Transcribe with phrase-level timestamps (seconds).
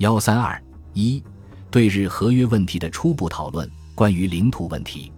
[0.00, 0.58] 幺三二
[0.94, 1.22] 一，
[1.70, 3.70] 对日合约问题的初步讨论。
[3.94, 5.12] 关于领土问题，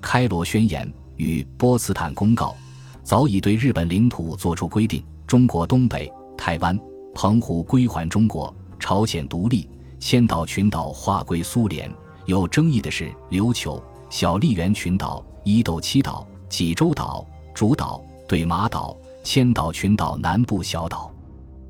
[0.00, 2.56] 开罗宣言与波茨坦公告
[3.02, 6.80] 早已对日本领土作出规定：中国东北、台湾、
[7.14, 9.68] 澎湖归还中国，朝鲜独立，
[10.00, 11.92] 千岛群岛划归苏联。
[12.24, 17.22] 有争议的是琉球、小笠原群岛、伊豆七岛、济州岛、
[17.54, 21.11] 主岛、对马岛、千岛群岛南部小岛。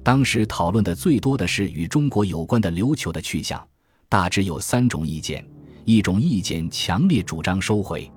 [0.02, 3.64] 当时讨论的最多的是与中国有关的琉球的去向，
[4.08, 5.44] 大致有三种意见。
[5.84, 8.10] 一种意见强烈主张收回。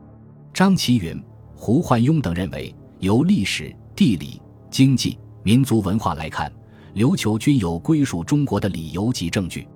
[0.53, 1.19] 张其云、
[1.55, 6.51] 胡焕庸等认为，由历史、地理、经济、民族文化来看，
[6.95, 9.67] 琉球均有归属中国的理由及证据。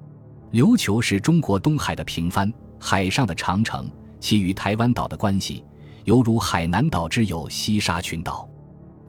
[0.52, 3.90] 琉球是中国东海的平帆，海上的长城，
[4.20, 5.64] 其与台湾岛的关系，
[6.06, 8.48] 犹如海南岛之有西沙群岛。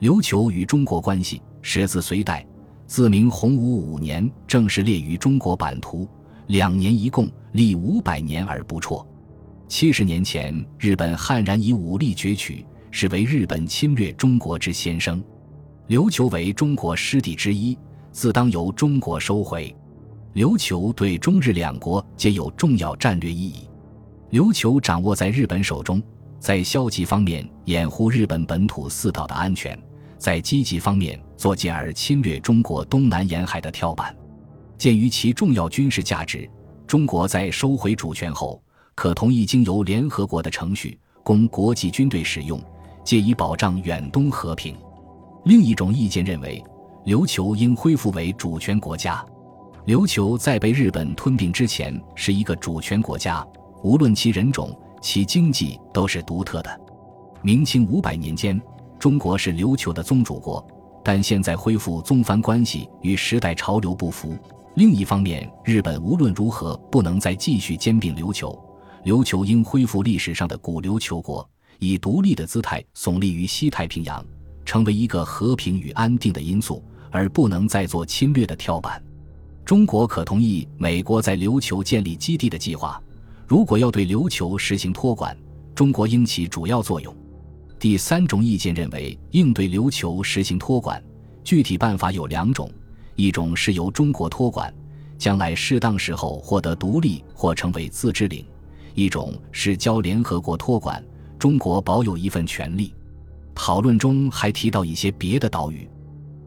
[0.00, 2.46] 琉球与中国关系始自隋代，
[2.90, 6.08] 自明洪武五年正式列于中国版图。
[6.48, 9.06] 两年一共历五百年而不辍。
[9.68, 15.22] 七十年前，日本悍然以武力攫取，是为日本侵略中国之先声。
[15.86, 17.78] 琉球为中国失地之一，
[18.10, 19.72] 自当由中国收回。
[20.34, 23.68] 琉球对中日两国皆有重要战略意义。
[24.32, 26.02] 琉球掌握在日本手中，
[26.40, 29.80] 在消极方面掩护日本本土四岛的安全，
[30.18, 34.14] 在积极方面做进而侵略中国东南沿海的跳板。
[34.76, 36.46] 鉴于其重要军事价值，
[36.86, 38.62] 中国在收回主权后，
[38.94, 42.62] 可同意经由联合国的程序供国际军队使用，
[43.02, 44.76] 借以保障远东和平。
[45.46, 46.62] 另一种意见认为，
[47.06, 49.24] 琉球应恢复为主权国家。
[49.86, 53.42] 琉球在被日本吞并之前是一个主权国家，
[53.82, 56.80] 无论其人种、其经济都是独特的。
[57.40, 58.60] 明清五百年间，
[58.98, 60.62] 中国是琉球的宗主国，
[61.02, 64.36] 但现在恢复宗藩关系与时代潮流不符。
[64.74, 68.58] 另一方面，日本无论如何不能再继续兼并琉球，
[69.04, 74.24] 琉球应恢复历史上的古琉球国，以独立的姿态耸立于西太平洋，
[74.64, 79.02] 成为一个和平与安定的因素，而不能再做侵略的跳板。
[79.64, 83.02] 中国可同意美国在琉球建立基地的计划，
[83.46, 85.36] 如果要对琉球实行托管，
[85.74, 87.14] 中国应起主要作用。
[87.80, 91.02] 第三种意见认为，应对琉球实行托管，
[91.42, 92.70] 具体办法有两种。
[93.16, 94.70] 一种是由中国托管，
[95.16, 98.44] 将来适当时候获得独立或成为自治领；
[98.94, 101.02] 一种是交联合国托管，
[101.38, 102.92] 中国保有一份权利。
[103.54, 105.88] 讨论中还提到一些别的岛屿，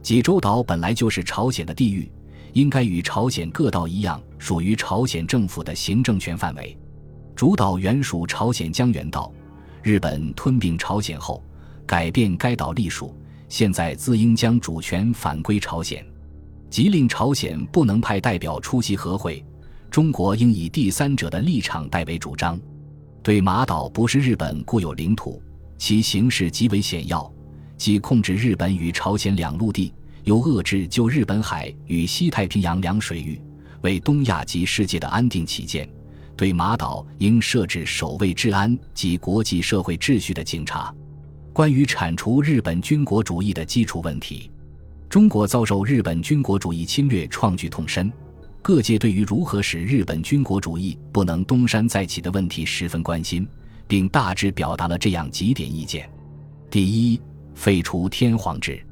[0.03, 2.11] 济州岛本来就是朝鲜的地域，
[2.53, 6.77] 应该与朝鲜各岛一样，属于朝鲜政府的行政权范围。
[7.35, 9.33] 主岛原属朝鲜江原道，
[9.83, 11.43] 日本吞并朝鲜后，
[11.85, 13.13] 改变该岛隶属，
[13.49, 16.03] 现在自应将主权返归朝鲜。
[16.69, 19.43] 即令朝鲜不能派代表出席和会，
[19.91, 22.57] 中国应以第三者的立场代为主张。
[23.21, 25.43] 对马岛不是日本固有领土，
[25.77, 27.29] 其形势极为险要，
[27.77, 33.39] 即控制日本与朝鲜两陆地，又遏制就日本海与西太平洋两水域，
[33.81, 35.87] 为东亚及世界的安定起见，
[36.35, 40.93] 对马岛应设置守卫治安及国际社会秩序的警察。
[41.51, 44.49] 关于铲除日本军国主义的基础问题。
[45.07, 48.11] 中国遭受日本军国主义侵略，创举痛深。
[48.63, 53.47] 各界对于如何使日本军国主义不能东山再起的问题十分关心，
[53.87, 56.09] 并大致表达了这样几点意见：
[56.71, 57.21] 第一，
[57.53, 58.83] 废除天皇制。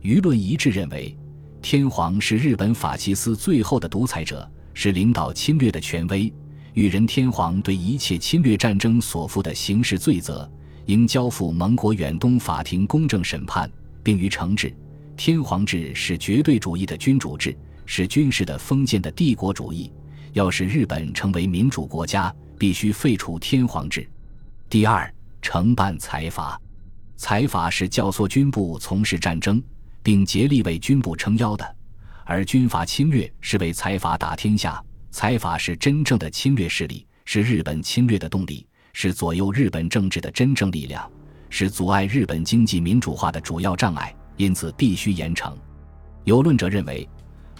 [0.00, 1.14] 舆论一致认为，
[1.60, 6.32] 天皇是日本法西斯最后的独裁者，是领导侵略的权威。
[6.74, 10.48] 裕仁天皇对一切侵略战争所负的刑事罪责，
[10.86, 13.70] 应交付盟国远东法庭公正审判，
[14.02, 14.72] 并予惩治。
[15.16, 19.92] 天皇制是绝对主义的君主制，是军事的封建的帝国主义。
[20.34, 24.08] 要使日本成为民主国家，必须废除天皇制。
[24.70, 25.12] 第二，
[25.42, 26.60] 承办财阀。
[27.16, 29.60] 财阀是教唆军部从事战争，
[30.02, 31.76] 并竭力为军部撑腰的，
[32.24, 34.80] 而军阀侵略是为财阀打天下。
[35.18, 41.10] 财阀是真正的侵略势力，是日本侵略的动力，是左右日本政治的真正力量，
[41.50, 44.14] 是阻碍日本经济民主化的主要障碍。
[44.36, 45.52] 因此必须严惩。
[46.22, 47.08] 有论者认为，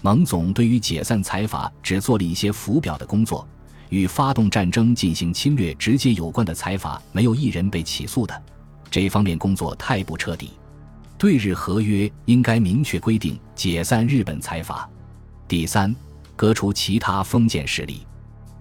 [0.03, 3.45] 蒙总对于解散财阀只做了一些浮表的工作，
[3.89, 8.41] 与发动战争进行侵略直接有关的财阀没有一人被起诉的，
[8.89, 10.51] 这方面工作太不彻底。
[11.19, 14.89] 对日合约应该明确规定解散日本财阀。
[15.49, 15.93] 第三，
[16.39, 18.07] 革除其他封建势力。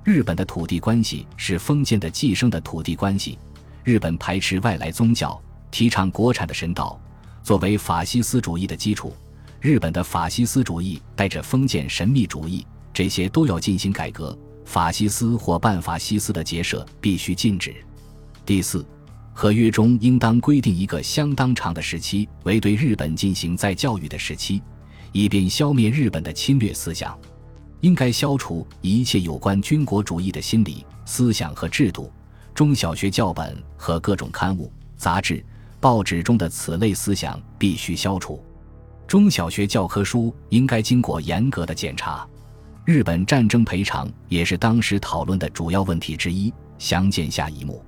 [0.03, 3.37] 日本的土地关系是封建的寄生的土地关系，
[3.83, 5.39] 日本排斥外来宗教，
[5.69, 6.99] 提倡国产的神道。
[7.43, 9.15] 作为法西斯主义的基础，
[9.61, 14.35] 日本的法西斯主义带着封建神秘主义，这些都要进行改革。
[14.65, 17.75] 法西斯或半法西斯的结社必须禁止。
[18.43, 18.83] 第四，
[19.33, 24.63] 合约中应当规定一个相当长的时期为对日本进行再教育的时期，
[25.11, 27.15] 以便消灭日本的侵略思想。
[27.81, 32.11] 应该消除一切有关军国主义的心理思想和制度。
[32.53, 35.45] 中小学教本和各种刊物、杂志、
[35.79, 38.43] 报纸中的此类思想必须消除。
[39.07, 42.27] 中小学教科书应该经过严格的检查。
[42.83, 46.51] 日本战争赔偿也是当时讨论的主要问题之一。
[46.79, 47.83] 详见下一幕。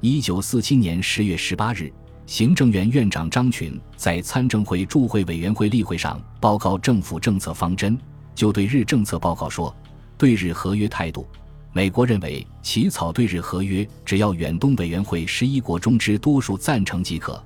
[0.00, 1.92] 一九四七年十月十八日，
[2.26, 7.96] 行政院院长张群在参政会驻会委员会例会上报告政府政策方针，
[8.34, 9.74] 就对日政策报告说
[10.18, 11.26] ：“对日合约态度。”
[11.74, 17.42] 美国认为起草对日合约，只要远东委员会十一国中之多数赞成即可。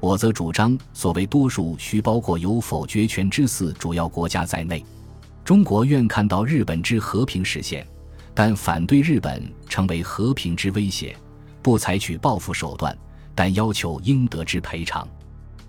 [0.00, 4.84] 我则主张，所谓多数需包括有否决权之四主要国家在内。
[5.44, 7.86] 中国愿看到日本之和平实现，
[8.34, 11.16] 但反对日本成为和平之威胁，
[11.62, 12.96] 不采取报复手段，
[13.34, 15.06] 但要求应得之赔偿。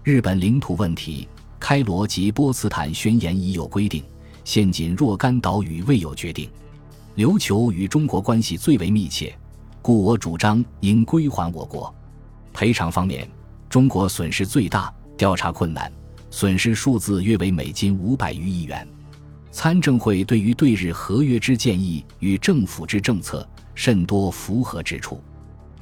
[0.03, 1.27] 日本领土问题，
[1.59, 4.03] 开罗及波茨坦宣言已有规定，
[4.49, 6.49] 现仅若干岛屿未有决定。
[7.15, 9.37] 琉球与中国关系最为密切，
[9.79, 11.93] 故我主张应归还我国。
[12.51, 13.29] 赔偿方面，
[13.69, 15.93] 中国损失最大，调查困难，
[16.31, 18.87] 损失数字约为美金五百余亿元。
[19.51, 25.21] 参政会对于对日合约之建议与政府之政策甚多符合之处。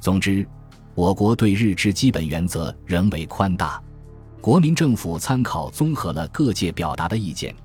[0.01, 0.45] 总之，
[0.93, 3.81] 我国对日之基本原则仍为宽大。
[4.41, 7.55] 国民政府参考综合了各界表达的意见，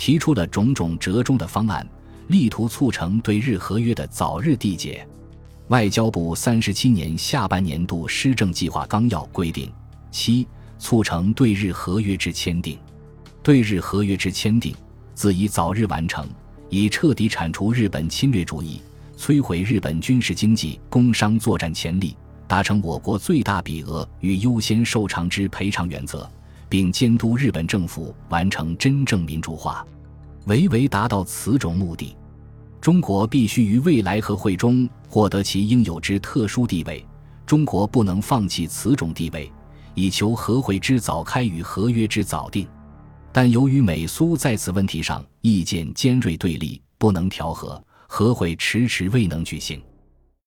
[0.00, 1.86] 提出了种种折中的方案。
[2.28, 5.06] 力图促成对日合约的早日缔结。
[5.68, 9.70] 外交部三十七年下半年度施政计划纲要规定：
[10.10, 10.46] 七、
[10.78, 12.78] 促成对日合约之签订。
[13.42, 14.74] 对日合约之签订，
[15.14, 16.26] 自以早日完成，
[16.70, 18.80] 以彻底铲除日本侵略主义，
[19.18, 22.16] 摧毁日本军事、经济、工商作战潜力，
[22.46, 26.30] 达成我国最大比额与优先受偿之赔偿原则，
[26.70, 29.86] 并监督日本政府完成真正民主化。
[30.46, 32.16] 唯为达到此种目的。
[32.80, 37.04] 中国必须于未来和会中获得其应有之特殊地位，
[37.44, 39.52] 中国不能放弃此种地位，
[39.94, 42.66] 以求和会之早开与合约之早定。
[43.32, 49.80] 但由于美苏在此问题上意见尖锐对立，不能调和，和会迟迟未能举行。